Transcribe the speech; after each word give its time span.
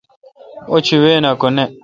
اوچھی 0.71 0.95
وین 1.01 1.23
ہکہ 1.29 1.49
نہ۔ 1.55 1.63